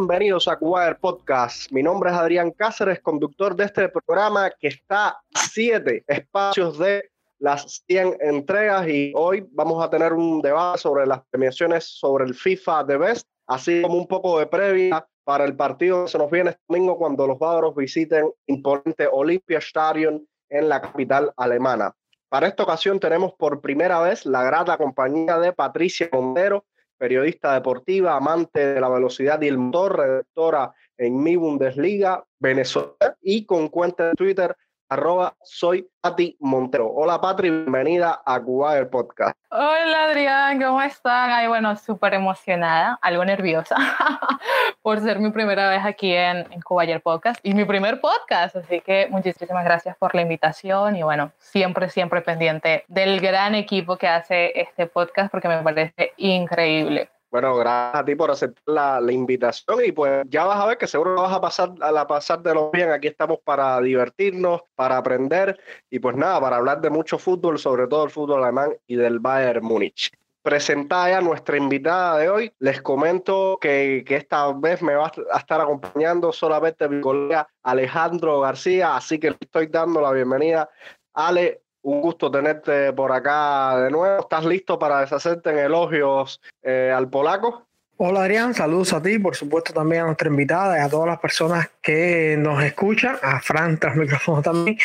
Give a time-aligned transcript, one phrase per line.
[0.00, 1.70] Bienvenidos a Cuba Podcast.
[1.70, 7.10] Mi nombre es Adrián Cáceres, conductor de este programa que está a siete espacios de
[7.38, 12.34] las 100 entregas y hoy vamos a tener un debate sobre las premiaciones sobre el
[12.34, 16.30] FIFA de Best, así como un poco de previa para el partido que se nos
[16.30, 21.94] viene este domingo cuando los bávaros visiten imponente Olympia Stadion en la capital alemana.
[22.30, 26.64] Para esta ocasión tenemos por primera vez la grata compañía de Patricia Montero,
[27.00, 33.46] periodista deportiva, amante de la velocidad y el motor, redactora en Mi Bundesliga, Venezuela y
[33.46, 34.54] con cuenta de Twitter
[34.90, 36.90] arroba soy Pati Montero.
[36.92, 39.38] Hola Patri, bienvenida a Cuba el podcast.
[39.50, 41.30] Hola Adrián, ¿cómo están?
[41.30, 43.76] Ay, bueno, súper emocionada, algo nerviosa
[44.82, 48.56] por ser mi primera vez aquí en, en Cuba el podcast y mi primer podcast,
[48.56, 53.96] así que muchísimas gracias por la invitación y bueno, siempre, siempre pendiente del gran equipo
[53.96, 57.10] que hace este podcast porque me parece increíble.
[57.30, 60.78] Bueno, gracias a ti por aceptar la, la, invitación y pues ya vas a ver
[60.78, 62.90] que seguro vas a pasar a la pasar de lo bien.
[62.90, 65.56] Aquí estamos para divertirnos, para aprender
[65.88, 69.20] y pues nada, para hablar de mucho fútbol, sobre todo el fútbol alemán y del
[69.20, 70.10] Bayern Múnich.
[70.42, 75.38] Presentada ya nuestra invitada de hoy, les comento que, que, esta vez me va a
[75.38, 80.68] estar acompañando solamente mi colega Alejandro García, así que le estoy dando la bienvenida.
[81.12, 84.20] Ale, un gusto tenerte por acá de nuevo.
[84.20, 87.69] ¿Estás listo para deshacerte en elogios eh, al polaco?
[88.02, 91.18] Hola Adrián, saludos a ti, por supuesto también a nuestra invitada y a todas las
[91.18, 94.78] personas que nos escuchan, a Fran tras micrófono también.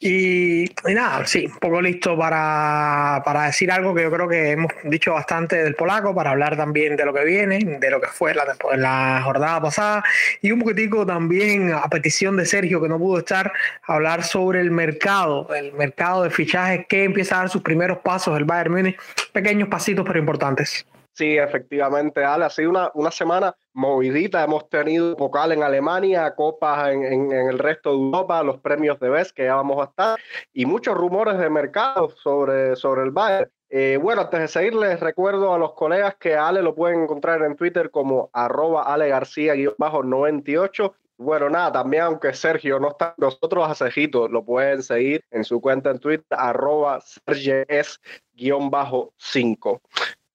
[0.00, 4.50] Y, y, nada, sí, un poco listo para, para, decir algo que yo creo que
[4.50, 8.08] hemos dicho bastante del polaco, para hablar también de lo que viene, de lo que
[8.08, 8.44] fue la,
[8.74, 10.04] la jornada pasada
[10.42, 13.52] y un poquitico también a petición de Sergio que no pudo estar,
[13.84, 18.36] hablar sobre el mercado, el mercado de fichajes que empieza a dar sus primeros pasos
[18.36, 18.98] el Bayern Múnich,
[19.32, 20.84] pequeños pasitos pero importantes.
[21.16, 24.44] Sí, efectivamente, Ale, ha sido una, una semana movidita.
[24.44, 29.00] Hemos tenido vocal en Alemania, copas en, en, en, el resto de Europa, los premios
[29.00, 30.18] de BES que ya vamos a estar,
[30.52, 33.50] y muchos rumores de mercado sobre, sobre el Bayern.
[33.70, 37.42] Eh, bueno, antes de seguir, les recuerdo a los colegas que Ale lo pueden encontrar
[37.42, 40.92] en Twitter como arroba Ale García-98.
[41.18, 45.62] Bueno, nada, también aunque Sergio no está nosotros a Cejito, lo pueden seguir en su
[45.62, 49.80] cuenta en Twitter, arroba Serges-5.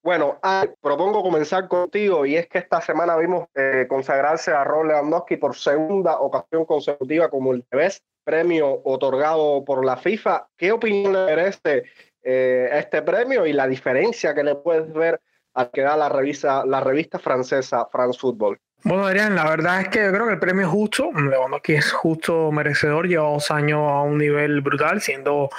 [0.04, 0.40] Bueno,
[0.82, 5.56] propongo comenzar contigo y es que esta semana vimos eh, consagrarse a Ron Lewandowski por
[5.56, 10.48] segunda ocasión consecutiva como el Best premio otorgado por la FIFA.
[10.58, 11.84] ¿Qué opinión le merece
[12.24, 15.22] eh, este premio y la diferencia que le puedes ver
[15.54, 18.60] al que da la revista, la revista francesa France Football?
[18.84, 21.12] Bueno, Adrián, la verdad es que yo creo que el premio es justo.
[21.14, 23.08] Lewandowski es justo merecedor.
[23.08, 25.52] Lleva dos años a un nivel brutal, siendo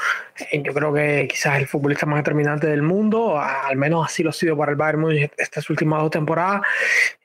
[0.50, 3.38] eh, yo creo que quizás el futbolista más determinante del mundo.
[3.40, 6.62] Al menos así lo ha sido para el Bayern Múnich estas últimas dos temporadas.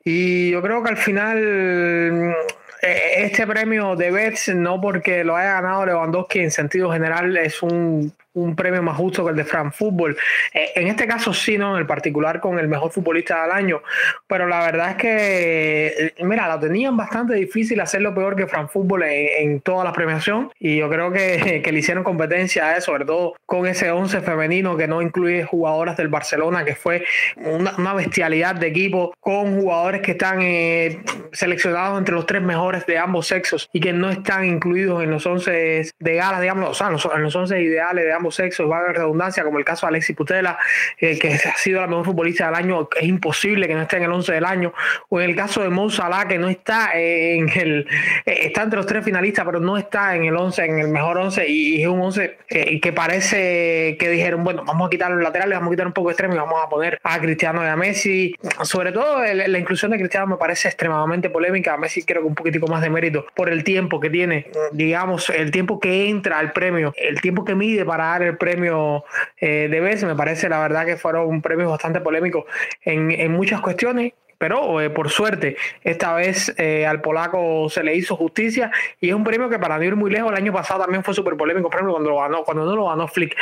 [0.04, 2.36] Y yo creo que al final
[2.84, 7.64] eh, este premio de Betts, no porque lo haya ganado Lewandowski en sentido general, es
[7.64, 10.16] un un premio más justo que el de Fran Fútbol.
[10.54, 11.76] Eh, en este caso sí, ¿no?
[11.76, 13.82] En el particular con el mejor futbolista del año.
[14.28, 15.88] Pero la verdad es que,
[16.18, 20.52] eh, mira, lo tenían bastante difícil hacerlo peor que Fran Fútbol en, toda la premiación.
[20.60, 24.22] Y yo creo que, que le hicieron competencia a eso, sobre todo con ese 11
[24.22, 27.04] femenino que no incluye jugadoras del Barcelona, que fue
[27.38, 32.86] una, una bestialidad de equipo, con jugadores que están eh, seleccionados entre los tres mejores
[32.86, 36.74] de ambos sexos y que no están incluidos en los 11 de gala, digamos, o
[36.74, 39.86] sea, en los 11 ideales de ambos sexos, va a haber redundancia, como el caso
[39.86, 40.58] de Alexis Putela,
[41.00, 44.04] eh, que ha sido la mejor futbolista del año, es imposible que no esté en
[44.04, 44.74] el 11 del año,
[45.10, 47.88] o en el caso de Mo Salah, que no está en el,
[48.26, 51.18] eh, está entre los tres finalistas, pero no está en el 11, en el mejor
[51.18, 55.22] 11, y, es un 11 eh, que parece que dijeron, bueno, vamos a quitar los
[55.22, 57.68] laterales, vamos a quitar un poco de extremo y vamos a poner a Cristiano y
[57.68, 58.36] a Messi.
[58.64, 62.36] Sobre todo la inclusión de Cristiano me parece extremadamente polémica, a Messi creo que un
[62.36, 66.52] poquitico más de mérito por el tiempo que tiene, digamos, el tiempo que entra al
[66.52, 69.04] premio, el tiempo que mide para el premio
[69.40, 70.04] eh, de BES.
[70.04, 72.46] Me parece, la verdad, que fueron premios bastante polémicos
[72.82, 74.14] en, en muchas cuestiones.
[74.38, 78.72] Pero eh, por suerte, esta vez eh, al polaco se le hizo justicia
[79.02, 81.16] y es un premio que para no ir muy lejos, el año pasado también fue
[81.16, 81.70] súper polémico.
[81.70, 83.36] Por ejemplo, cuando, lo ganó, cuando no lo ganó Flick,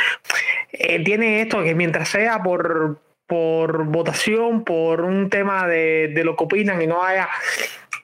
[1.04, 6.44] tiene esto que mientras sea por, por votación, por un tema de, de lo que
[6.44, 7.28] opinan y no haya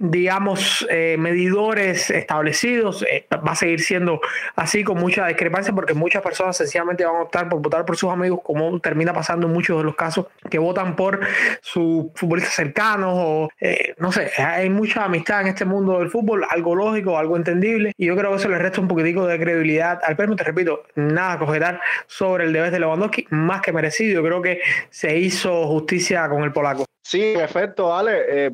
[0.02, 3.04] digamos, eh, medidores establecidos.
[3.08, 4.20] Eh, va a seguir siendo
[4.56, 8.10] así con mucha discrepancia porque muchas personas sencillamente van a optar por votar por sus
[8.10, 11.20] amigos, como termina pasando en muchos de los casos, que votan por
[11.60, 16.44] sus futbolistas cercanos o, eh, no sé, hay mucha amistad en este mundo del fútbol,
[16.50, 20.00] algo lógico, algo entendible, y yo creo que eso le resta un poquitico de credibilidad
[20.02, 20.34] al premio.
[20.34, 24.14] Te repito, nada objetar sobre el deber de Lewandowski, más que merecido.
[24.20, 24.60] Yo creo que
[24.90, 26.84] se hizo justicia con el polaco.
[27.04, 28.50] Sí, en efecto, Ale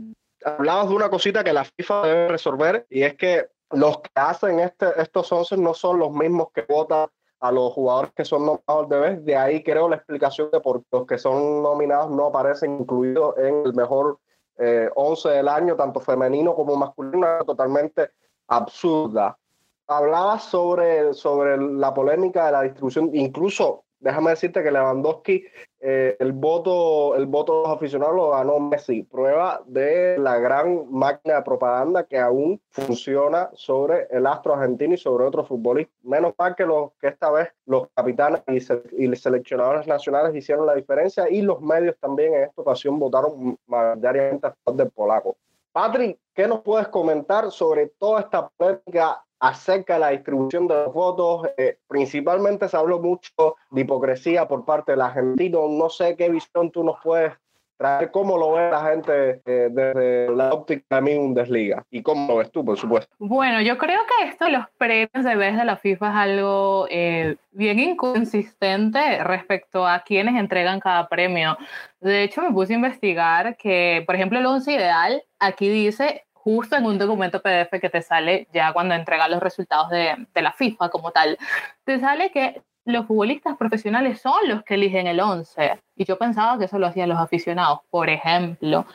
[0.57, 4.61] hablabas de una cosita que la FIFA debe resolver y es que los que hacen
[4.61, 7.09] este, estos 11 no son los mismos que votan
[7.41, 9.25] a los jugadores que son nominados de vez.
[9.25, 13.37] De ahí creo la explicación de por qué los que son nominados no aparecen incluidos
[13.39, 14.19] en el mejor
[14.59, 18.11] eh, 11 del año, tanto femenino como masculino, totalmente
[18.49, 19.39] absurda.
[19.87, 25.45] Hablabas sobre, sobre la polémica de la distribución, incluso déjame decirte que Lewandowski,
[25.81, 29.05] eh, el, voto, el voto de los aficionados lo ganó Messi.
[29.05, 34.99] Prueba de la gran máquina de propaganda que aún funciona sobre el astro argentino y
[34.99, 35.95] sobre otros futbolistas.
[36.03, 40.75] Menos mal que, los, que esta vez los capitanes y, y seleccionadores nacionales hicieron la
[40.75, 45.37] diferencia y los medios también en esta ocasión votaron mayoritariamente a favor del polaco.
[45.73, 50.93] Patrick, ¿qué nos puedes comentar sobre toda esta polémica acerca de la distribución de los
[50.93, 51.49] votos.
[51.57, 55.69] Eh, principalmente se habló mucho de hipocresía por parte del argentino.
[55.69, 57.33] No sé qué visión tú nos puedes
[57.79, 62.27] traer, cómo lo ve la gente eh, desde la óptica de mi Bundesliga y cómo
[62.27, 63.15] lo ves tú, por supuesto.
[63.19, 66.87] Bueno, yo creo que esto de los premios de vez de la FIFA es algo
[66.91, 71.57] eh, bien inconsistente respecto a quienes entregan cada premio.
[72.01, 76.77] De hecho, me puse a investigar que, por ejemplo, el once ideal aquí dice justo
[76.77, 80.53] en un documento PDF que te sale ya cuando entrega los resultados de, de la
[80.53, 81.37] FIFA como tal,
[81.85, 85.79] te sale que los futbolistas profesionales son los que eligen el 11.
[85.95, 88.87] Y yo pensaba que eso lo hacían los aficionados, por ejemplo.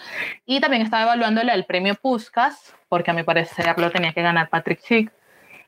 [0.47, 4.49] Y también estaba evaluándole el premio Puskas, porque a mi parecer lo tenía que ganar
[4.49, 5.11] Patrick Schick.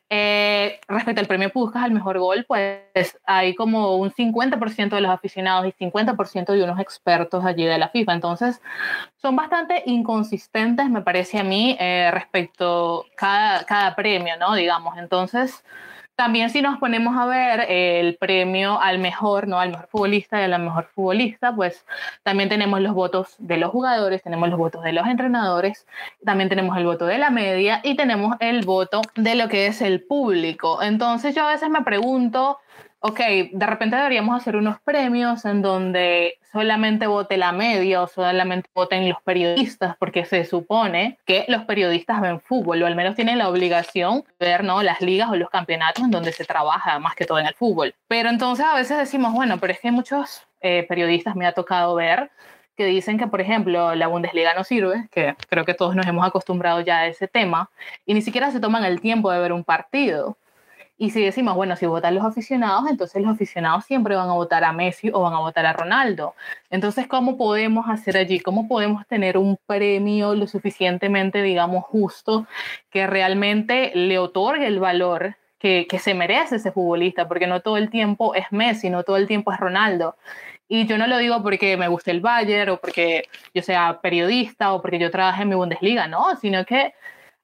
[0.09, 5.11] Eh, respecto al premio Puskas al mejor gol, pues hay como un 50% de los
[5.11, 8.13] aficionados y 50% de unos expertos allí de la FIFA.
[8.13, 8.61] Entonces,
[9.15, 14.53] son bastante inconsistentes, me parece a mí, eh, respecto cada, cada premio, ¿no?
[14.53, 15.63] Digamos, entonces
[16.15, 19.59] también si nos ponemos a ver el premio al mejor, ¿no?
[19.59, 21.85] Al mejor futbolista y a la mejor futbolista, pues
[22.23, 25.85] también tenemos los votos de los jugadores, tenemos los votos de los entrenadores,
[26.23, 29.81] también tenemos el voto de la media y tenemos el voto de lo que es
[29.81, 30.81] el público.
[30.81, 32.59] Entonces yo a veces me pregunto,
[33.07, 33.19] ok,
[33.51, 39.07] de repente deberíamos hacer unos premios en donde solamente vote la media o solamente voten
[39.07, 43.47] los periodistas, porque se supone que los periodistas ven fútbol, o al menos tienen la
[43.47, 44.81] obligación de ver ¿no?
[44.81, 47.93] las ligas o los campeonatos en donde se trabaja más que todo en el fútbol.
[48.07, 51.93] Pero entonces a veces decimos, bueno, pero es que muchos eh, periodistas me ha tocado
[51.93, 52.31] ver
[52.75, 56.27] que dicen que, por ejemplo, la Bundesliga no sirve, que creo que todos nos hemos
[56.27, 57.69] acostumbrado ya a ese tema,
[58.05, 60.37] y ni siquiera se toman el tiempo de ver un partido.
[60.97, 64.63] Y si decimos, bueno, si votan los aficionados, entonces los aficionados siempre van a votar
[64.63, 66.35] a Messi o van a votar a Ronaldo.
[66.69, 68.39] Entonces, ¿cómo podemos hacer allí?
[68.39, 72.47] ¿Cómo podemos tener un premio lo suficientemente, digamos, justo
[72.89, 77.27] que realmente le otorgue el valor que, que se merece ese futbolista?
[77.27, 80.15] Porque no todo el tiempo es Messi, no todo el tiempo es Ronaldo.
[80.67, 84.73] Y yo no lo digo porque me guste el Bayern o porque yo sea periodista
[84.73, 86.93] o porque yo trabaje en mi Bundesliga, no, sino que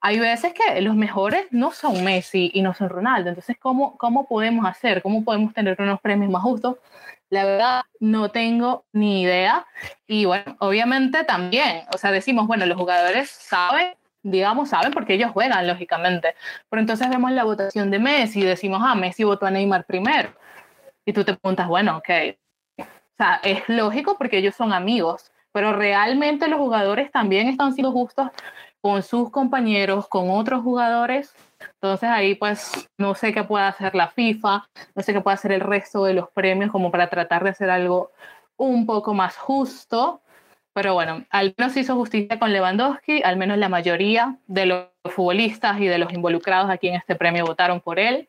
[0.01, 3.29] hay veces que los mejores no son Messi y no son Ronaldo.
[3.29, 5.03] Entonces, ¿cómo, cómo podemos hacer?
[5.03, 6.77] ¿Cómo podemos tener unos premios más justos?
[7.29, 9.67] La verdad, no tengo ni idea.
[10.08, 15.31] Y bueno, obviamente también, o sea, decimos, bueno, los jugadores saben, digamos, saben porque ellos
[15.31, 16.34] juegan, lógicamente.
[16.70, 20.34] Pero entonces vemos la votación de Messi y decimos, ah, Messi votó a Neymar primero.
[21.05, 22.10] Y tú te preguntas, bueno, ok.
[22.79, 22.84] O
[23.17, 28.29] sea, es lógico porque ellos son amigos, pero realmente los jugadores también están siendo justos
[28.81, 31.34] con sus compañeros, con otros jugadores.
[31.75, 35.51] Entonces ahí pues no sé qué puede hacer la FIFA, no sé qué puede hacer
[35.51, 38.12] el resto de los premios como para tratar de hacer algo
[38.58, 40.22] un poco más justo.
[40.74, 45.79] Pero bueno, al menos hizo justicia con Lewandowski, al menos la mayoría de los futbolistas
[45.81, 48.27] y de los involucrados aquí en este premio votaron por él.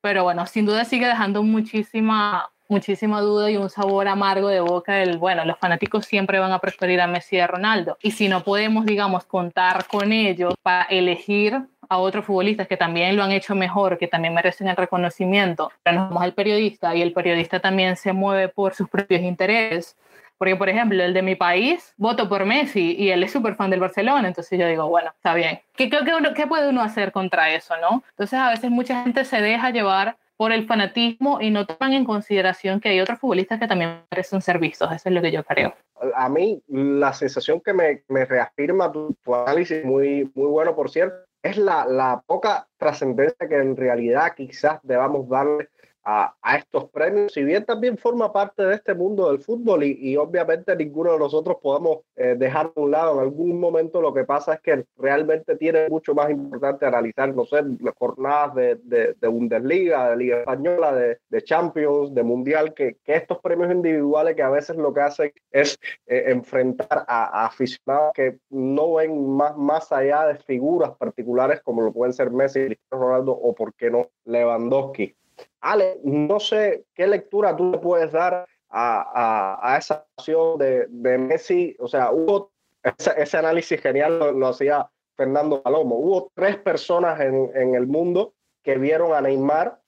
[0.00, 4.94] Pero bueno, sin duda sigue dejando muchísima muchísima duda y un sabor amargo de boca
[4.94, 7.98] del, bueno, los fanáticos siempre van a preferir a Messi y a Ronaldo.
[8.02, 13.16] Y si no podemos, digamos, contar con ellos para elegir a otros futbolistas que también
[13.16, 17.02] lo han hecho mejor, que también merecen el reconocimiento, pero nos vamos al periodista y
[17.02, 19.96] el periodista también se mueve por sus propios intereses.
[20.38, 23.70] Porque, por ejemplo, el de mi país, voto por Messi y él es súper fan
[23.70, 25.60] del Barcelona, entonces yo digo, bueno, está bien.
[25.76, 25.98] ¿Qué, qué,
[26.34, 28.02] qué puede uno hacer contra eso, no?
[28.10, 32.04] Entonces, a veces mucha gente se deja llevar por el fanatismo y no toman en
[32.04, 34.90] consideración que hay otros futbolistas que también merecen ser vistos.
[34.90, 35.72] Eso es lo que yo creo.
[36.16, 41.14] A mí, la sensación que me, me reafirma tu, análisis, muy, muy bueno por cierto,
[41.44, 45.68] es la, la poca trascendencia que en realidad quizás debamos darle
[46.04, 50.74] a, estos premios, si bien también forma parte de este mundo del fútbol y, obviamente
[50.76, 54.54] ninguno de nosotros podemos eh, dejar de un lado en algún momento, lo que pasa
[54.54, 60.10] es que realmente tiene mucho más importante analizar, no sé, las jornadas de, de, Bundesliga,
[60.10, 64.92] de Liga Española, de, Champions, de Mundial, que, estos premios individuales que a veces lo
[64.92, 70.90] que hacen es eh, enfrentar a, aficionados que no ven más, más allá de figuras
[70.96, 75.14] particulares como lo pueden ser Messi, Cristiano Ronaldo o, por qué no, Lewandowski.
[75.62, 80.88] Ale, no sé qué lectura tú le puedes dar a, esa acción de,
[81.18, 81.76] Messi.
[81.78, 82.50] O sea, hubo
[82.82, 85.96] ese, análisis genial, lo, hacía Fernando Palomo.
[85.96, 89.78] Hubo tres personas en, el mundo que vieron a Neymar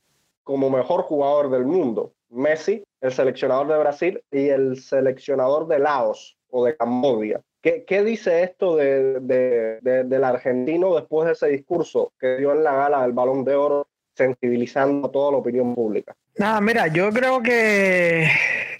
[0.44, 2.12] como mejor jugador del mundo.
[2.28, 7.40] Messi, el seleccionador de Brasil y el seleccionador de Laos o de Camboya.
[7.62, 13.12] ¿Qué, dice esto del argentino después de ese discurso que dio en la gala del
[13.12, 16.14] Balón de Oro sensibilizando a toda la opinión pública.
[16.36, 18.28] Nada, mira, yo creo que,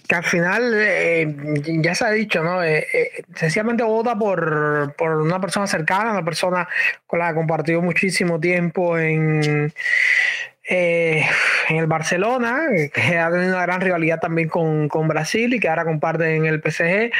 [0.07, 1.35] que al final eh,
[1.81, 2.63] ya se ha dicho, ¿no?
[2.63, 6.67] Eh, eh, sencillamente vota por, por, una persona cercana, una persona
[7.07, 9.73] con la que ha compartido muchísimo tiempo en,
[10.67, 15.69] en el Barcelona, que ha tenido una gran rivalidad también con, con Brasil y que
[15.69, 17.11] ahora comparte en el PSG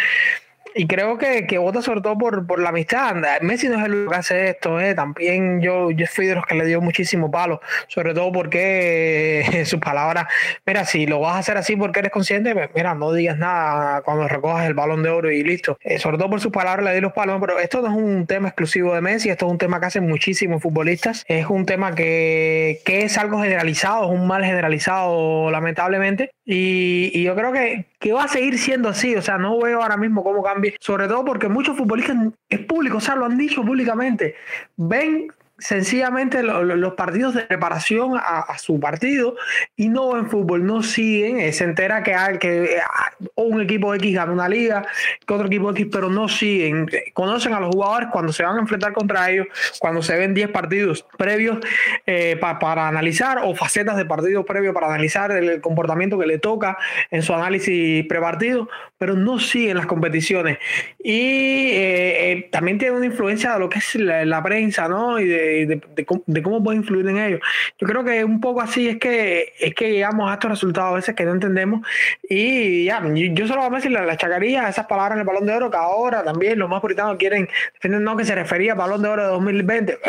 [0.77, 3.15] y creo que, que vota sobre todo por, por la amistad.
[3.41, 4.94] Messi no es el único que hace esto, ¿eh?
[4.94, 9.79] también yo, yo fui de los que le dio muchísimo palo, sobre todo porque sus
[9.79, 10.25] palabras,
[10.65, 14.01] mira, si lo vas a hacer así porque eres consciente, pues, mira, no digas nada
[14.01, 15.77] cuando recojas el balón de oro y listo.
[15.82, 18.27] Eh, sobre todo por sus palabras le di los palos, pero esto no es un
[18.27, 21.96] tema exclusivo de Messi, esto es un tema que hacen muchísimos futbolistas, es un tema
[21.96, 27.88] que, que es algo generalizado, es un mal generalizado lamentablemente, y, y yo creo que,
[28.00, 31.08] que va a seguir siendo así, o sea, no veo ahora mismo cómo cambia sobre
[31.08, 32.16] todo porque muchos futbolistas
[32.50, 34.36] es público, o sea, lo han dicho públicamente,
[34.78, 39.36] ven sencillamente los partidos de preparación a, su partido
[39.76, 43.94] y no en fútbol, no siguen, eh, se entera que, hay, que ah, un equipo
[43.96, 44.86] X gana una liga,
[45.26, 48.60] que otro equipo X, pero no siguen, conocen a los jugadores cuando se van a
[48.60, 49.48] enfrentar contra ellos,
[49.80, 51.60] cuando se ven 10 partidos previos
[52.06, 56.78] eh, para analizar o facetas de partidos previos para analizar el comportamiento que le toca
[57.12, 60.58] en su análisis prepartido, pero no siguen las competiciones.
[61.02, 65.20] Y eh, también tiene una influencia de lo que es la, la prensa, ¿no?
[65.20, 67.40] Y de, de, cómo, puede influir en ellos.
[67.80, 70.96] Yo creo que un poco así es que es que llegamos a estos resultados a
[70.96, 71.86] veces que no entendemos
[72.30, 75.54] y ya, yo, solo voy a decir la, chacaría, esas palabras en el Balón de
[75.54, 77.48] Oro que ahora también los más puritanos quieren
[77.84, 80.00] no que se refería al Balón de Oro de 2020.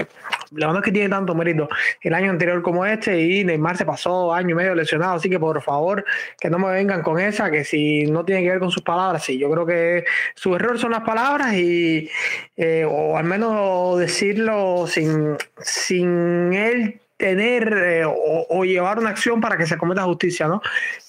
[0.52, 1.68] La verdad que tiene tanto mérito
[2.00, 5.38] el año anterior como este y Neymar se pasó año y medio lesionado, así que
[5.38, 6.04] por favor
[6.38, 9.24] que no me vengan con esa, que si no tiene que ver con sus palabras,
[9.24, 12.08] sí, yo creo que su error son las palabras y
[12.56, 19.56] eh, o al menos decirlo sin sin, él tener eh, o, llevar una acción para
[19.56, 20.60] que se cometa justicia, ¿no?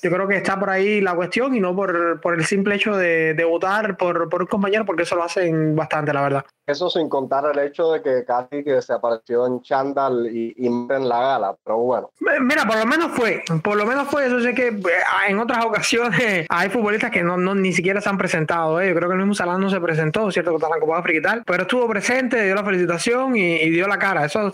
[0.01, 2.95] Yo creo que está por ahí la cuestión y no por, por el simple hecho
[2.95, 6.45] de, votar por, por, un compañero, porque eso lo hacen bastante, la verdad.
[6.65, 10.87] Eso sin contar el hecho de que casi que se apareció en Chandal y, en
[11.07, 12.11] la gala, pero bueno.
[12.41, 14.81] Mira, por lo menos fue, por lo menos fue, eso sé que eh,
[15.27, 18.89] en otras ocasiones hay futbolistas que no, no ni siquiera se han presentado, ¿eh?
[18.89, 21.21] yo creo que el mismo Salán no se presentó, cierto, contra la Copa África y
[21.21, 24.51] tal, pero estuvo presente, dio la felicitación y, y dio la cara, eso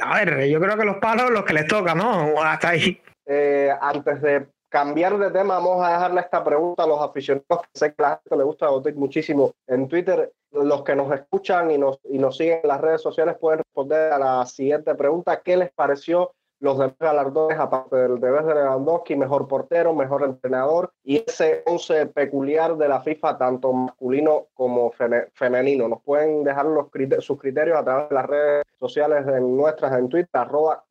[0.00, 2.42] a ver, yo creo que los palos los que les toca, ¿no?
[2.42, 3.00] Hasta ahí.
[3.26, 7.68] Eh, antes de cambiar de tema, vamos a dejarle esta pregunta a los aficionados, que
[7.78, 10.32] sé que a la gente le gusta votar muchísimo en Twitter.
[10.52, 14.12] Los que nos escuchan y nos, y nos siguen en las redes sociales pueden responder
[14.12, 15.40] a la siguiente pregunta.
[15.42, 21.24] ¿Qué les pareció los demás galardones, aparte del de Lewandowski, mejor portero, mejor entrenador y
[21.26, 24.92] ese 11 peculiar de la FIFA, tanto masculino como
[25.32, 25.88] femenino.
[25.88, 26.88] Nos pueden dejar los
[27.20, 30.84] sus criterios a través de las redes sociales de nuestras en Twitter, arroba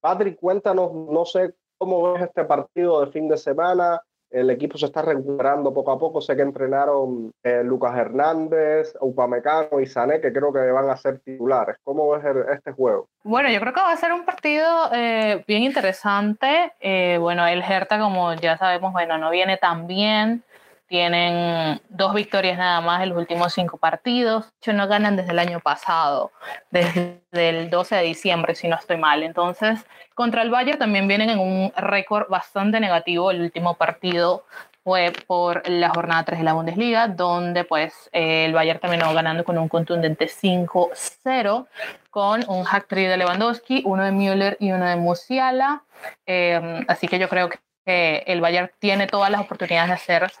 [0.04, 4.84] Patrick, cuéntanos, no sé cómo ves este partido de fin de semana, el equipo se
[4.84, 6.20] está recuperando poco a poco.
[6.20, 11.20] Sé que entrenaron eh, Lucas Hernández, Upamecano y Sané, que creo que van a ser
[11.20, 11.76] titulares.
[11.82, 13.08] ¿Cómo ves este juego?
[13.22, 16.74] Bueno, yo creo que va a ser un partido eh, bien interesante.
[16.80, 20.44] Eh, bueno, el Hertha, como ya sabemos, bueno, no viene tan bien.
[20.86, 24.52] Tienen dos victorias nada más en los últimos cinco partidos.
[24.64, 26.30] De no ganan desde el año pasado,
[26.70, 29.22] desde el 12 de diciembre, si no estoy mal.
[29.22, 33.30] Entonces, contra el Bayern también vienen en un récord bastante negativo.
[33.30, 34.44] El último partido
[34.84, 39.56] fue por la jornada 3 de la Bundesliga, donde pues el Bayern terminó ganando con
[39.56, 41.66] un contundente 5-0,
[42.10, 45.84] con un hack trick de Lewandowski, uno de Müller y uno de Musiala.
[46.26, 50.32] Eh, así que yo creo que el Bayern tiene todas las oportunidades de hacer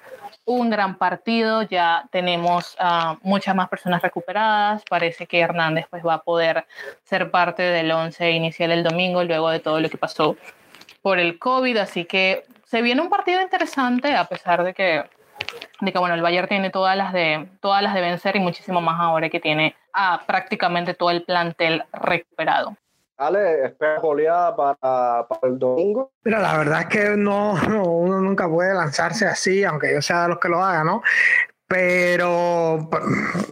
[0.46, 6.14] un gran partido, ya tenemos uh, muchas más personas recuperadas, parece que Hernández pues va
[6.14, 6.66] a poder
[7.04, 10.36] ser parte del once inicial el domingo luego de todo lo que pasó
[11.00, 15.04] por el COVID, así que se viene un partido interesante a pesar de que,
[15.80, 19.00] de bueno, el Bayern tiene todas las, de, todas las de vencer y muchísimo más
[19.00, 22.76] ahora que tiene a prácticamente todo el plantel recuperado.
[23.16, 26.12] Ale, ¿esperas goleada para, para, el domingo?
[26.24, 30.28] Mira, la verdad es que no, uno nunca puede lanzarse así, aunque yo sea de
[30.30, 31.02] los que lo haga, ¿no?
[31.66, 32.90] Pero,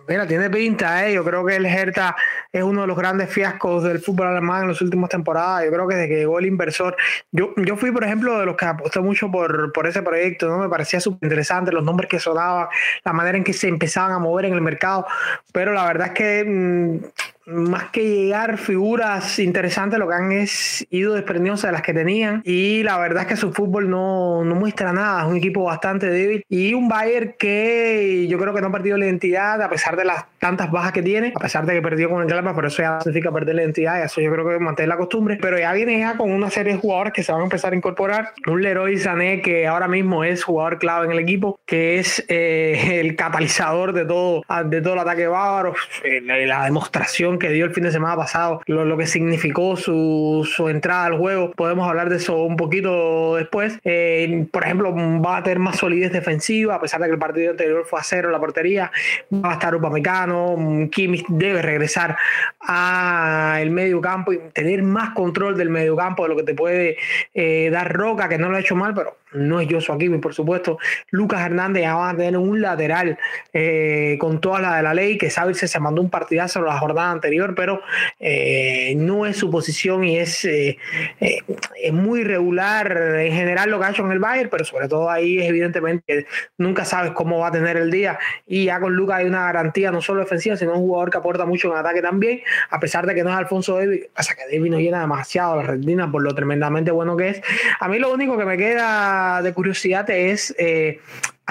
[0.07, 1.15] mira, tiene pinta, ¿eh?
[1.15, 2.15] Yo creo que el Hertha
[2.53, 5.65] es uno de los grandes fiascos del fútbol alemán en las últimas temporadas.
[5.65, 6.95] Yo creo que desde que llegó el inversor,
[7.31, 10.59] yo, yo fui, por ejemplo, de los que aposté mucho por, por ese proyecto, ¿no?
[10.59, 12.69] Me parecía súper interesante los nombres que sonaban,
[13.03, 15.07] la manera en que se empezaban a mover en el mercado.
[15.53, 20.87] Pero la verdad es que mm, más que llegar figuras interesantes, lo que han es
[20.91, 22.43] ido desprendiéndose de las que tenían.
[22.45, 25.23] Y la verdad es que su fútbol no, no muestra nada.
[25.23, 26.45] Es un equipo bastante débil.
[26.49, 30.05] Y un Bayern que yo creo que no ha perdido la identidad, a pesar de
[30.05, 32.83] las tantas bajas que tiene, a pesar de que perdió con el Gladbach, por eso
[32.83, 34.01] ya significa perder la identidad.
[34.01, 35.39] Y eso yo creo que mantener la costumbre.
[35.41, 37.77] Pero ya viene ya con una serie de jugadores que se van a empezar a
[37.77, 38.33] incorporar.
[38.47, 43.01] Un Leroy Sané que ahora mismo es jugador clave en el equipo, que es eh,
[43.01, 45.75] el catalizador de todo, de todo el ataque bávaro.
[46.05, 50.69] Eh, la demostración que dio el fin de semana pasado, lo, que significó su, su,
[50.69, 51.53] entrada al juego.
[51.53, 53.79] Podemos hablar de eso un poquito después.
[53.85, 57.51] Eh, por ejemplo, va a tener más solidez defensiva, a pesar de que el partido
[57.51, 58.91] anterior fue a cero la portería.
[59.33, 60.57] Va a estar Upamecano,
[60.91, 62.17] Kimmich debe regresar
[62.61, 66.97] al medio campo y tener más control del medio campo de lo que te puede
[67.35, 70.35] eh, dar Roca, que no lo ha hecho mal, pero no es Joshua Kimmich, por
[70.35, 70.79] supuesto.
[71.11, 73.19] Lucas Hernández ya va a tener un lateral
[73.53, 77.11] eh, con toda la de la ley, que Sabir se mandó un partidazo la jornada
[77.11, 77.81] anterior, pero
[78.19, 80.79] eh, no es su posición y es, eh,
[81.21, 81.39] eh,
[81.83, 85.11] es muy regular en general lo que ha hecho en el Bayern, pero sobre todo
[85.11, 86.27] ahí es evidentemente que
[86.59, 89.91] nunca sabes cómo va a tener el día y ya con Lucas hay una garantía
[89.91, 92.41] no solo defensiva, sino un jugador que aporta mucho en ataque también,
[92.71, 95.63] a pesar de que no es Alfonso David, pasa que David nos llena demasiado la
[95.63, 97.43] retina por lo tremendamente bueno que es.
[97.81, 100.55] A mí lo único que me queda de curiosidad es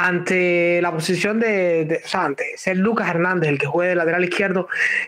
[0.05, 4.23] ante la posición de, o sea, ante ser Lucas Hernández, el que juega de lateral
[4.23, 4.67] izquierdo,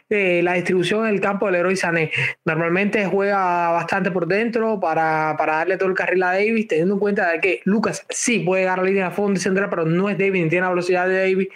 [0.10, 2.12] eh, la distribución en el campo del héroe Sané.
[2.46, 7.00] Normalmente juega bastante por dentro para, para, darle todo el carril a Davis, teniendo en
[7.00, 10.10] cuenta de que Lucas sí puede dar la línea de fondo y central, pero no
[10.10, 11.48] es Davis ni tiene la velocidad de Davis.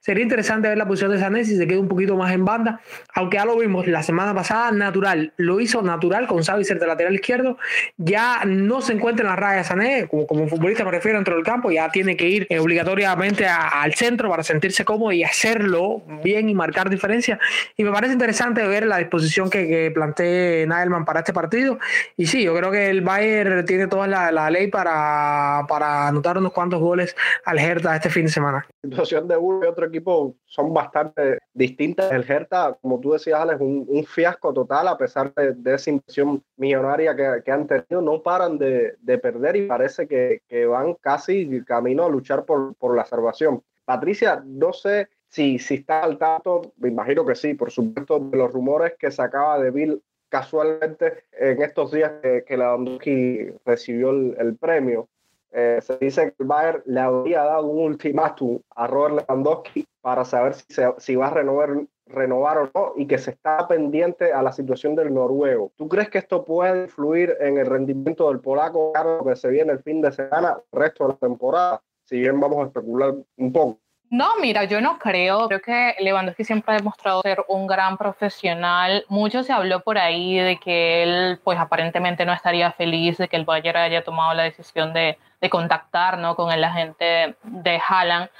[0.00, 2.80] Sería interesante ver la posición de Sané si se queda un poquito más en banda,
[3.14, 7.14] aunque ya lo vimos la semana pasada, natural, lo hizo natural con ser de lateral
[7.14, 7.58] izquierdo,
[7.96, 11.44] ya no se encuentra en la raya Sané, como, como futbolista me refiero dentro del
[11.44, 16.48] campo, ya tiene que ir obligatoriamente obligatoriamente al centro para sentirse cómodo y hacerlo bien
[16.48, 17.38] y marcar diferencia.
[17.76, 21.78] Y me parece interesante ver la disposición que, que plantee Nagelman para este partido.
[22.16, 26.38] Y sí, yo creo que el Bayern tiene toda la, la ley para, para anotar
[26.38, 28.66] unos cuantos goles al Hertha este fin de semana.
[28.84, 32.10] La situación de uno y otro equipo son bastante distintas.
[32.12, 35.90] El Hertha, como tú decías, Alex, un, un fiasco total a pesar de, de esa
[35.90, 38.02] inversión millonaria que, que, han tenido.
[38.02, 42.64] No paran de, de perder y parece que, que van casi camino a luchar por
[42.78, 43.62] por, la salvación.
[43.84, 48.36] Patricia, no sé si, si está al tanto, me imagino que sí, por supuesto, de
[48.36, 54.56] los rumores que sacaba de Bill casualmente en estos días que, que Lewandowski recibió el,
[54.56, 55.08] premio.
[55.56, 60.24] Eh, se dice que el Bayern le habría dado un ultimátum a Robert Lewandowski para
[60.24, 64.42] saber si, si va a renovar, renovar o no y que se está pendiente a
[64.42, 65.72] la situación del noruego.
[65.76, 68.92] ¿Tú crees que esto puede influir en el rendimiento del polaco
[69.24, 71.82] que se viene el fin de semana, el resto de la temporada?
[72.04, 73.80] si bien vamos a especular un poco.
[74.14, 75.48] No, mira, yo no creo.
[75.48, 79.04] Creo que Lewandowski siempre ha demostrado ser un gran profesional.
[79.08, 83.34] Mucho se habló por ahí de que él, pues aparentemente no estaría feliz de que
[83.34, 86.36] el Bayern haya tomado la decisión de, de contactar ¿no?
[86.36, 88.30] con el agente de Haaland.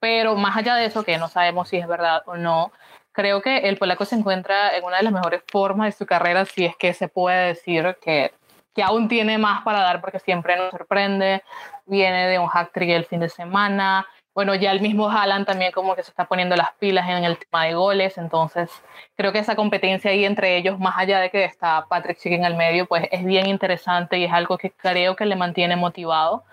[0.00, 2.72] Pero más allá de eso, que no sabemos si es verdad o no,
[3.12, 6.44] creo que el polaco se encuentra en una de las mejores formas de su carrera,
[6.44, 8.32] si es que se puede decir que
[8.74, 11.42] que aún tiene más para dar porque siempre nos sorprende.
[11.86, 14.06] Viene de un hack trick el fin de semana.
[14.32, 17.36] Bueno, ya el mismo Haaland también como que se está poniendo las pilas en el
[17.36, 18.70] tema de goles, entonces
[19.16, 22.44] creo que esa competencia ahí entre ellos, más allá de que está Patrick Schick en
[22.44, 26.44] el medio, pues es bien interesante y es algo que creo que le mantiene motivado.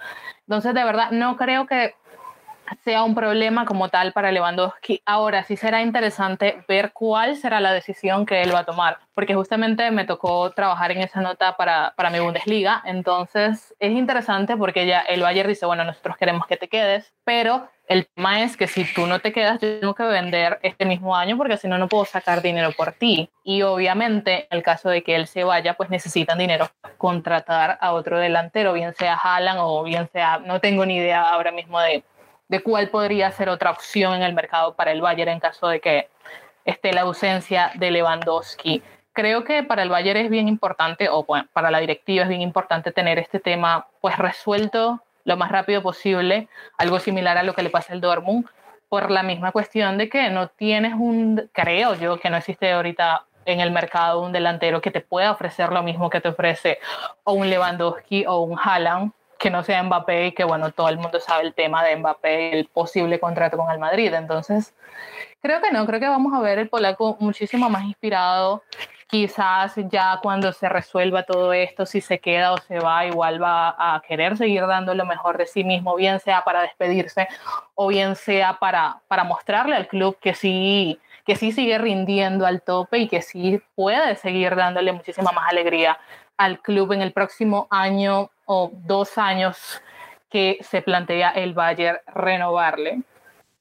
[0.47, 1.93] Entonces, de verdad, no creo que
[2.84, 5.01] sea un problema como tal para Lewandowski.
[5.06, 9.36] Ahora sí será interesante ver cuál será la decisión que él va a tomar, porque
[9.36, 14.86] justamente me tocó trabajar en esa nota para, para mi Bundesliga, entonces es interesante porque
[14.86, 18.67] ya el Bayern dice, bueno, nosotros queremos que te quedes, pero el tema es que
[18.67, 21.77] si tú no te quedas, yo tengo que vender este mismo año porque si no,
[21.77, 23.30] no puedo sacar dinero por ti.
[23.43, 27.93] Y obviamente, en el caso de que él se vaya, pues necesitan dinero contratar a
[27.93, 32.03] otro delantero, bien sea Haaland o bien sea, no tengo ni idea ahora mismo de
[32.49, 35.79] de cuál podría ser otra opción en el mercado para el Bayern en caso de
[35.79, 36.10] que
[36.65, 38.81] esté la ausencia de Lewandowski.
[39.13, 42.91] Creo que para el Bayern es bien importante, o para la directiva es bien importante
[42.91, 47.69] tener este tema pues resuelto lo más rápido posible, algo similar a lo que le
[47.69, 48.45] pasa al Dortmund,
[48.88, 53.25] por la misma cuestión de que no tienes un, creo yo, que no existe ahorita
[53.45, 56.79] en el mercado un delantero que te pueda ofrecer lo mismo que te ofrece
[57.23, 60.97] o un Lewandowski o un Haaland que no sea Mbappé y que bueno, todo el
[60.97, 64.13] mundo sabe el tema de Mbappé, el posible contrato con el Madrid.
[64.13, 64.73] Entonces,
[65.41, 68.63] creo que no, creo que vamos a ver el polaco muchísimo más inspirado.
[69.10, 73.69] Quizás ya cuando se resuelva todo esto, si se queda o se va, igual va
[73.78, 77.30] a querer seguir dando lo mejor de sí mismo, bien sea para despedirse
[77.73, 82.62] o bien sea para, para mostrarle al club que sí, que sí sigue rindiendo al
[82.62, 85.97] tope y que sí puede seguir dándole muchísima más alegría
[86.38, 89.82] al club en el próximo año o dos años
[90.30, 93.02] que se plantea el Bayern renovarle.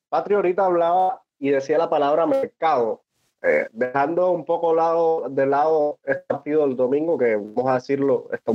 [0.09, 3.03] Patri ahorita hablaba y decía la palabra mercado,
[3.43, 8.29] eh, dejando un poco lado, de lado este partido del domingo, que vamos a decirlo,
[8.33, 8.53] está,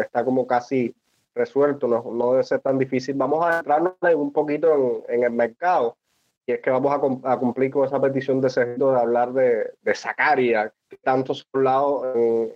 [0.00, 0.94] está como casi
[1.34, 3.14] resuelto, no, no, debe ser tan difícil.
[3.16, 5.96] Vamos a entrarnos un poquito en, en el mercado.
[6.46, 9.94] Y es que vamos a, cumplir con esa petición de Sergio de hablar de, de
[9.94, 12.12] Zacaria, que tanto se ha hablado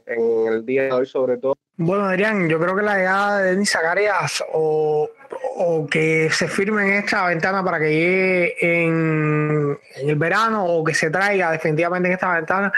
[0.07, 1.55] en, el día de hoy, sobre todo.
[1.77, 5.09] Bueno, Adrián, yo creo que la llegada de Denis Zacharias o,
[5.57, 10.85] o, que se firme en esta ventana para que llegue en, en, el verano o
[10.85, 12.73] que se traiga definitivamente en esta ventana,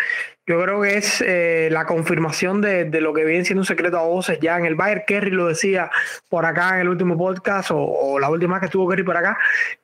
[0.50, 3.98] yo creo que es eh, la confirmación de, de, lo que viene siendo un secreto
[3.98, 5.04] a voces ya en el Bayern.
[5.06, 5.90] Kerry lo decía
[6.28, 9.38] por acá en el último podcast o, o la última que estuvo Kerry por acá,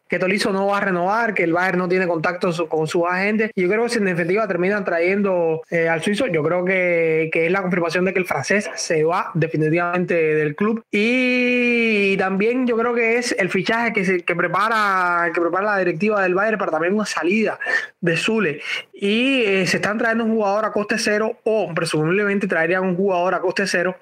[0.09, 3.51] que Tolizo no va a renovar, que el Bayern no tiene contacto con su agente.
[3.55, 7.29] Y yo creo que si en definitiva terminan trayendo eh, al suizo, yo creo que,
[7.33, 10.83] que, es la confirmación de que el francés se va definitivamente del club.
[10.91, 15.79] Y también yo creo que es el fichaje que, se, que, prepara, que prepara la
[15.79, 17.59] directiva del Bayern para también una salida
[18.01, 18.61] de Zule.
[18.93, 23.41] Y eh, se están trayendo un a coste cero o presumiblemente traerían un jugador a
[23.41, 23.97] coste cero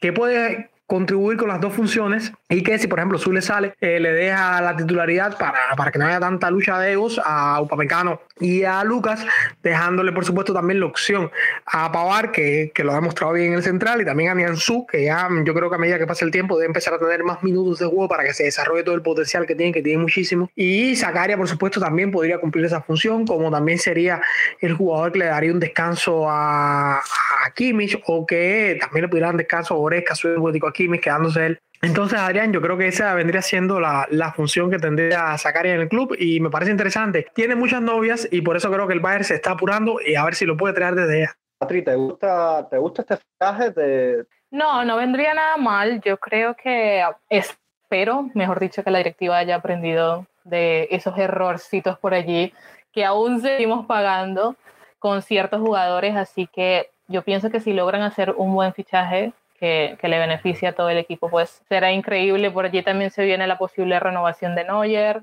[0.00, 3.98] que puede contribuir con las dos funciones y que si por ejemplo Zule sale eh,
[3.98, 8.20] le deja la titularidad para, para, que no haya tanta lucha de egos a Upamecano
[8.38, 9.24] y a Lucas
[9.62, 11.30] dejándole por supuesto también la opción
[11.64, 14.86] a Pavar que, que lo ha demostrado bien en el central y también a Nianzú
[14.86, 17.24] que ya yo creo que a medida que pase el tiempo debe empezar a tener
[17.24, 20.02] más minutos de juego para que se desarrolle todo el potencial que tiene que tiene
[20.02, 20.50] muchísimo.
[20.54, 24.20] Y Zacaria por supuesto también podría cumplir esa función como también sería
[24.60, 29.28] el jugador que le daría un descanso a, a Kimmich o que también le pudiera
[29.28, 33.12] dar descanso a Oresca su a Kimmich quedándose él entonces, Adrián, yo creo que esa
[33.12, 37.26] vendría siendo la, la función que tendría Zacaria en el club y me parece interesante.
[37.34, 40.24] Tiene muchas novias y por eso creo que el Bayern se está apurando y a
[40.24, 41.36] ver si lo puede traer desde ella.
[41.58, 43.70] Patri, ¿te gusta, ¿te gusta este fichaje?
[43.70, 44.26] De...
[44.52, 46.00] No, no vendría nada mal.
[46.02, 52.14] Yo creo que espero, mejor dicho, que la directiva haya aprendido de esos errorcitos por
[52.14, 52.54] allí
[52.92, 54.54] que aún seguimos pagando
[55.00, 56.14] con ciertos jugadores.
[56.14, 60.72] Así que yo pienso que si logran hacer un buen fichaje, que, le beneficia a
[60.72, 62.50] todo el equipo, pues será increíble.
[62.50, 65.22] Por allí también se viene la posible renovación de Neuer.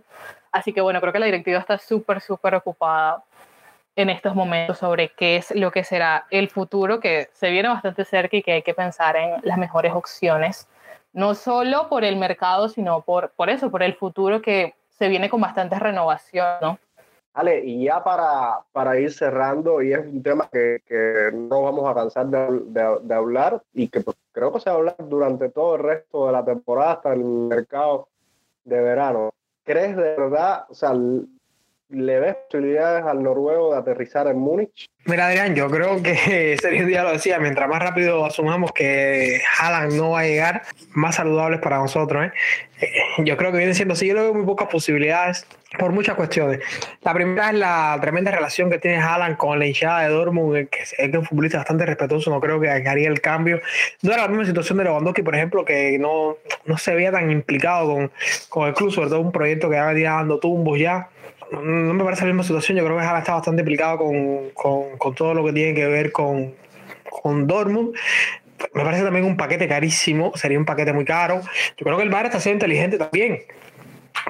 [0.53, 3.21] Así que bueno, creo que la directiva está súper, súper ocupada
[3.97, 8.05] en estos momentos sobre qué es lo que será el futuro, que se viene bastante
[8.05, 10.69] cerca y que hay que pensar en las mejores opciones,
[11.11, 15.29] no solo por el mercado, sino por, por eso, por el futuro que se viene
[15.29, 16.79] con bastante renovación, ¿no?
[17.39, 21.89] Vale, y ya para, para ir cerrando, y es un tema que, que no vamos
[21.89, 24.97] a cansar de, de, de, hablar y que pues, creo que se va a hablar
[25.07, 28.09] durante todo el resto de la temporada hasta el mercado
[28.65, 29.31] de verano.
[29.63, 30.91] ¿Crees de verdad, o sea,
[31.91, 34.91] ¿Le ves posibilidades al noruego de aterrizar en Múnich?
[35.05, 39.93] Mira, Adrián, yo creo que Sergio Díaz lo decía, mientras más rápido asumamos que Haaland
[39.93, 42.27] no va a llegar, más saludables para nosotros.
[42.27, 42.31] ¿eh?
[42.81, 42.91] Eh,
[43.25, 44.05] yo creo que viene siendo así.
[44.05, 45.47] Yo le veo muy pocas posibilidades
[45.79, 46.59] por muchas cuestiones.
[47.01, 50.83] La primera es la tremenda relación que tiene Haaland con la hinchada de Dortmund, que
[50.83, 53.61] es un futbolista bastante respetuoso, no creo que haría el cambio.
[54.03, 57.31] No era la misma situación de Lewandowski, por ejemplo, que no, no se veía tan
[57.31, 58.11] implicado con,
[58.47, 61.09] con el club, sobre todo un proyecto que ya venía dando tumbos ya
[61.51, 62.77] no me parece la misma situación.
[62.77, 65.85] Yo creo que Jala está bastante implicado con, con, con, todo lo que tiene que
[65.87, 66.53] ver con,
[67.09, 67.95] con Dortmund.
[68.73, 71.41] Me parece también un paquete carísimo, sería un paquete muy caro.
[71.77, 73.39] Yo creo que el Bar está siendo inteligente también.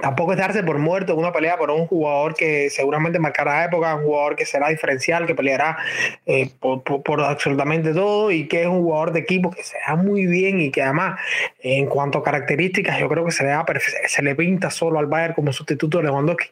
[0.01, 4.03] Tampoco es darse por muerto una pelea por un jugador que seguramente marcará época, un
[4.03, 5.77] jugador que será diferencial, que peleará
[6.25, 9.95] eh, por, por, absolutamente todo y que es un jugador de equipo que se da
[9.95, 11.19] muy bien y que además,
[11.61, 13.65] en cuanto a características, yo creo que se le, da
[14.07, 16.47] se le pinta solo al Bayern como sustituto de Lewandowski.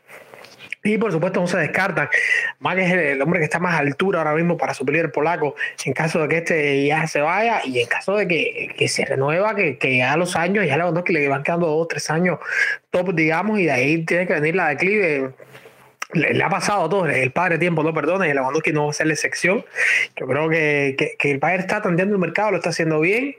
[0.88, 2.10] Y por supuesto no se descartan.
[2.60, 5.56] Mac es el hombre que está más a altura ahora mismo para suplir el polaco
[5.86, 9.06] en caso de que este ya se vaya y en caso de que, que se
[9.06, 12.40] renueva, que, que ya los años, ya le van quedando dos, tres años
[12.90, 15.32] top, digamos, y de ahí tiene que venir la declive
[16.14, 18.94] le, ha pasado todo, el padre tiempo no perdona y el que no va a
[18.94, 19.66] ser la excepción.
[20.16, 23.36] Yo creo que, que, el padre está atendiendo el mercado, lo está haciendo bien.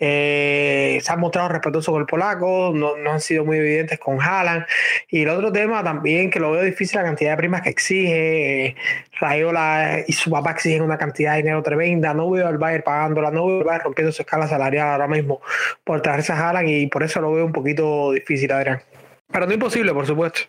[0.00, 4.20] Eh, se han mostrado respetuosos con el polaco, no, no, han sido muy evidentes con
[4.20, 4.66] Haaland.
[5.08, 8.76] Y el otro tema también que lo veo difícil, la cantidad de primas que exige.
[9.20, 12.14] Rayola y su papá exigen una cantidad de dinero tremenda.
[12.14, 15.40] No veo al Bayern pagándola, no veo al Bayern rompiendo su escala salarial ahora mismo
[15.84, 18.82] por traerse a Haaland y por eso lo veo un poquito difícil, Adrián.
[19.30, 20.40] Pero no imposible, por supuesto.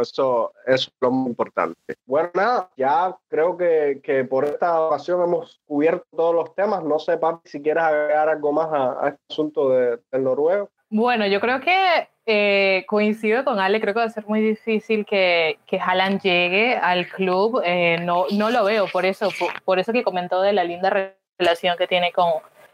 [0.00, 1.96] Eso, es lo muy importante.
[2.06, 6.82] Bueno, nada, ya creo que, que, por esta ocasión hemos cubierto todos los temas.
[6.82, 10.70] No sé, Papi, si quieres agregar algo más a, este asunto de, del noruego.
[10.88, 15.04] Bueno, yo creo que eh, coincido con Ale, creo que va a ser muy difícil
[15.04, 17.60] que, que Haaland llegue al club.
[17.64, 19.28] Eh, no, no lo veo, por eso,
[19.64, 22.30] por, eso que comentó de la linda relación que tiene con,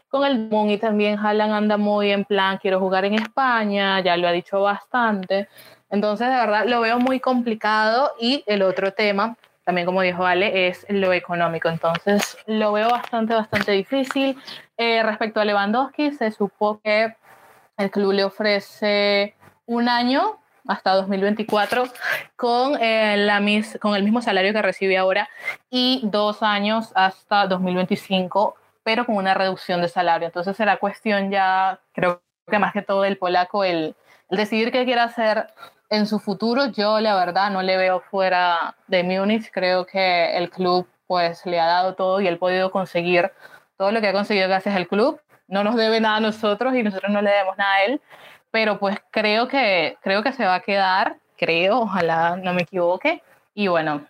[0.07, 4.15] con el Moon y también Haaland anda muy en plan, quiero jugar en España, ya
[4.15, 5.49] lo ha dicho bastante.
[5.91, 10.67] Entonces, de verdad, lo veo muy complicado y el otro tema, también como dijo Ale,
[10.67, 11.67] es lo económico.
[11.67, 14.41] Entonces, lo veo bastante, bastante difícil.
[14.77, 17.13] Eh, respecto a Lewandowski, se supo que
[17.77, 21.83] el club le ofrece un año hasta 2024
[22.37, 25.29] con, eh, la mis, con el mismo salario que recibe ahora
[25.69, 30.27] y dos años hasta 2025, pero con una reducción de salario.
[30.27, 33.95] Entonces será cuestión ya, creo que más que todo el polaco, el,
[34.29, 35.47] el decidir qué quiere hacer
[35.91, 39.51] en su futuro yo la verdad no le veo fuera de Múnich.
[39.51, 43.31] Creo que el club pues le ha dado todo y él ha podido conseguir
[43.77, 45.19] todo lo que ha conseguido gracias al club.
[45.49, 48.01] No nos debe nada a nosotros y nosotros no le debemos nada a él,
[48.51, 53.21] pero pues creo que, creo que se va a quedar, creo, ojalá no me equivoque.
[53.53, 54.05] Y bueno,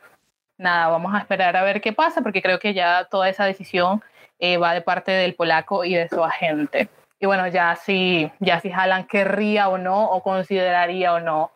[0.60, 4.04] nada, vamos a esperar a ver qué pasa porque creo que ya toda esa decisión
[4.38, 6.90] eh, va de parte del polaco y de su agente.
[7.20, 11.52] Y bueno, ya si, ya si Haaland querría o no, o consideraría o no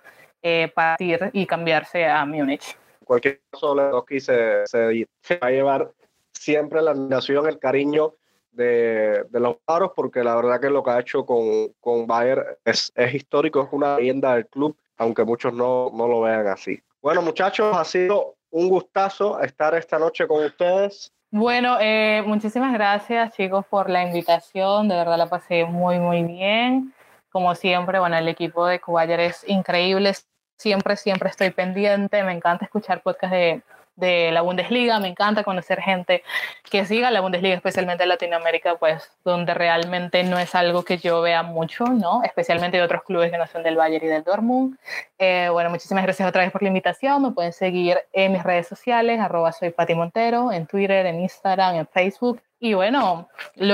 [0.47, 2.77] eh, partir y cambiarse a Múnich.
[3.03, 5.91] Cualquier caso, Lewandowski se, se, va a llevar
[6.31, 8.13] siempre la admiración, el cariño
[8.51, 12.43] de, de, los paros, porque la verdad que lo que ha hecho con, con Bayern
[12.63, 16.79] es, es histórico, es una leyenda del club, aunque muchos no, no lo vean así.
[17.01, 21.11] Bueno, muchachos, ha sido un gustazo estar esta noche con ustedes.
[21.31, 26.93] Bueno, eh, muchísimas gracias chicos por la invitación, de verdad la pasé muy, muy bien.
[27.31, 30.13] Como siempre, bueno, el equipo de Cubayer es increíble,
[30.57, 33.61] siempre, siempre estoy pendiente, me encanta escuchar podcasts de,
[33.95, 36.23] de la Bundesliga, me encanta conocer gente
[36.69, 41.21] que siga la Bundesliga, especialmente en Latinoamérica, pues donde realmente no es algo que yo
[41.21, 42.21] vea mucho, ¿no?
[42.23, 44.77] Especialmente de otros clubes que no son del Bayern y del Dortmund.
[45.17, 48.67] Eh, bueno, muchísimas gracias otra vez por la invitación, me pueden seguir en mis redes
[48.67, 52.41] sociales, arroba soy Pati en Twitter, en Instagram, en Facebook.
[52.59, 53.29] Y bueno,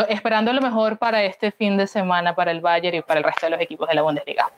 [0.09, 3.45] esperando lo mejor para este fin de semana para el Bayern y para el resto
[3.45, 4.51] de los equipos de la Bundesliga.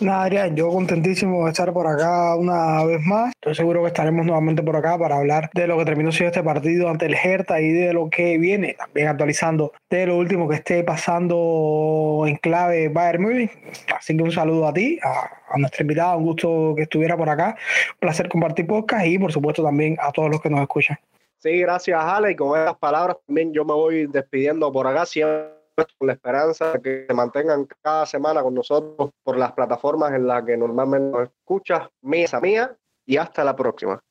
[0.00, 3.32] Nada, Adrián, yo contentísimo de estar por acá una vez más.
[3.36, 6.42] Estoy seguro que estaremos nuevamente por acá para hablar de lo que terminó siendo este
[6.42, 10.56] partido ante el Hertha y de lo que viene, también actualizando de lo último que
[10.56, 13.50] esté pasando en clave Bayern Munich.
[13.96, 17.56] Así que un saludo a ti, a, nuestra invitada, un gusto que estuviera por acá.
[17.94, 20.98] Un placer compartir podcast y por supuesto también a todos los que nos escuchan.
[21.38, 25.06] Sí, gracias Ale y con estas palabras también yo me voy despidiendo por acá.
[25.06, 30.12] Siempre con la esperanza de que se mantengan cada semana con nosotros por las plataformas
[30.12, 31.88] en las que normalmente nos escuchas.
[32.02, 34.02] Mía, mía y hasta la próxima.